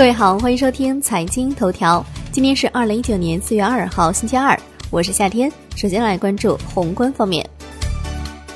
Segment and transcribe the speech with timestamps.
[0.00, 2.02] 各位好，欢迎收听财经头条。
[2.32, 5.52] 今天是二零一九年四月二号，星期二，我是夏天。
[5.76, 7.46] 首先来关注宏观方面。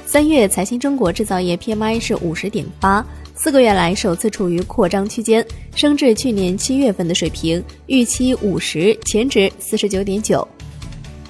[0.06, 3.04] 三月财新中国制造业 PMI 是五十点八，
[3.34, 10.48] 四个月来首次处于扩张区间，升至去年七月份的水平，预期五十，前值四十九点九。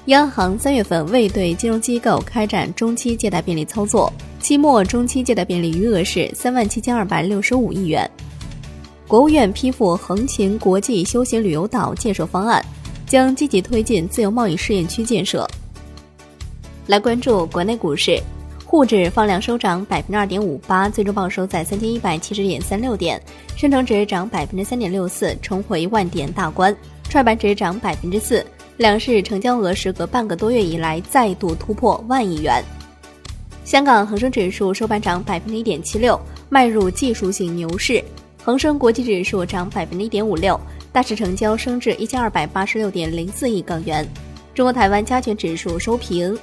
[0.05, 8.09] 央行三月份未对金融机构开展中期借贷便利操作，期末中期借贷便利余额是三万七千二百六十五亿元。
[9.07, 12.63] 国务院批复横琴国际休闲旅游岛建设方案，
[13.05, 15.47] 将积极推进自由贸易试验区建设。
[16.87, 18.19] 来关注国内股市，
[18.65, 23.21] 沪指放量收涨百分之二点五八，最终报收在三千一百七十点三六点，
[23.55, 28.43] 深成指涨百分之三点六四，重回万点大关，创业板指涨百分之四，
[28.77, 32.63] 两市成交额时隔半个多月以来再度突破万亿元。
[33.63, 38.03] 香港恒生指数收盘涨百分之一点七六，迈入技术性牛市。
[38.45, 40.59] 恒生国际指数涨百分之一点五六，
[40.91, 44.07] 大市成交升至一千二百八十六点零四亿港元。
[44.53, 46.37] 中国台湾加权指数收平。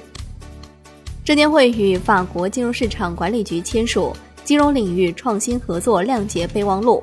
[1.23, 7.01] 证监会与法国金融市场管理局签署金融领域创新合作谅解备忘录。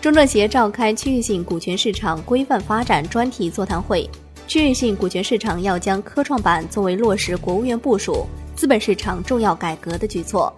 [0.00, 4.10] 中证协召开区域性股权市场规范发展专题座谈会。
[4.48, 10.52] 区域性股权市场要将科创板作为落实国务院部署资本市场重要改革的举措。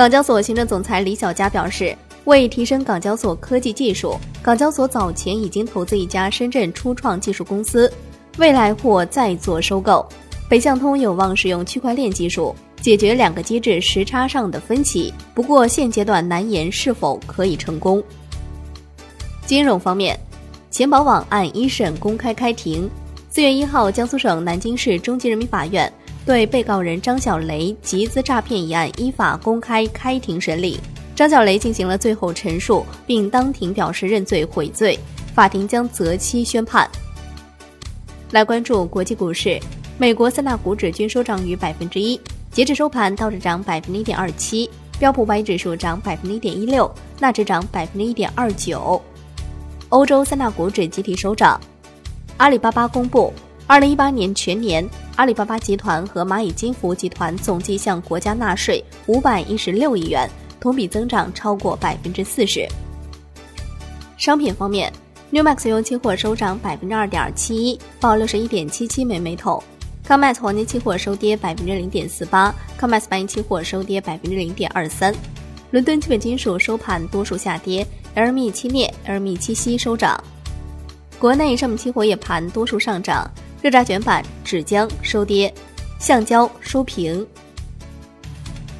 [0.00, 7.92] 港交所行政总裁李小加表示，为提升港交所科技技术，港交所早前已经投资一家深圳初创技术公司，
[8.38, 10.08] 未来或再做收购。
[10.48, 18.02] 北向通有望使用区块链技术解决两个机制时差上的分歧，不过现阶段难言是否可以成功。
[19.44, 20.18] 金融方面，
[20.70, 22.88] 钱宝网案一审公开开庭，
[23.28, 25.92] 四月一号，江苏省南京市中级人民法院。
[26.26, 30.78] 对被告人张小雷集资诈骗一案依法公开开庭审理，
[31.16, 34.98] 张小雷进行了最后陈述，并当庭表示认罪悔罪，
[35.34, 36.88] 法庭将择期宣判。
[38.32, 39.58] 来关注国际股市，
[39.98, 42.20] 美国三大股指均收涨逾百分之一，
[42.52, 49.02] 截至收盘，道指涨百分之一点二七，标普五百指数涨百分之一点一六，纳指涨百分之一点二九。
[49.88, 51.60] 欧洲三大股指集体收涨，
[52.36, 53.32] 阿里巴巴公布。
[53.66, 54.88] 二零一八年全年，
[55.20, 60.26] 阿里巴巴集团和蚂蚁金服集团总计向国家纳税五百一十六亿元，
[60.58, 62.66] 同比增长超过百分之四十。
[64.16, 64.90] 商品方面
[65.28, 69.62] ，New Max 油期货收涨百分之二点七一，报六十一点七七每每桶
[70.08, 75.14] ；Comex 黄金期货收跌百分之零点四八；Comex 白银期货收跌百分之零点二三。
[75.70, 80.18] 伦敦基本金属收盘多数下跌，LME 期镍、LME 期锡收涨。
[81.18, 83.30] 国内商品期货夜盘多数上涨。
[83.62, 85.52] 热轧卷板、纸浆收跌，
[85.98, 87.26] 橡胶收平。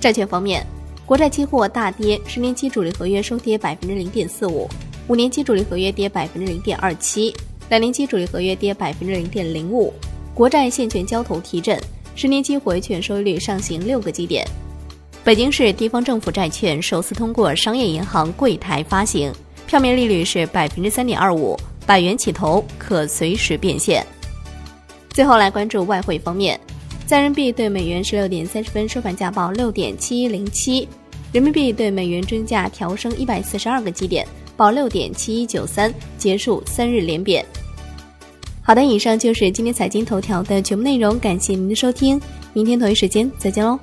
[0.00, 0.66] 债券方面，
[1.04, 4.66] 国债期货大跌，十年期主力合约收跌百分之零点四五，
[5.06, 7.34] 五年期主力合约跌百分之零点二七，
[7.68, 9.92] 两年期主力合约跌百分之零点零五。
[10.34, 11.78] 国债现券交投提振，
[12.14, 14.46] 十年期回券收益率上行六个基点。
[15.22, 19.30] 北京市地方政府债券首次通过商业银行柜台发行，
[19.66, 21.54] 票面利率是百分之三点二五，
[21.84, 24.02] 百元起投，可随时变现。
[25.20, 26.58] 最后来关注外汇方面，
[27.04, 30.88] 在人民币对美元十六点三十分收盘价报六点七一零七，
[31.30, 34.26] 人民币对美元均价调升一百四十二个基点，
[34.56, 37.44] 报六点七一九三，结束三日连贬。
[38.62, 42.18] 好的，以上就是今天财经头条的全部内容，感谢您的收听，
[42.54, 43.78] 明天同一时间再见喽。